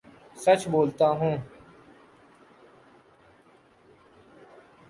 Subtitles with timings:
[0.37, 1.35] سچ بولتا ہوں